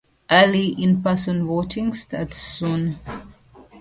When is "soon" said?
2.37-2.97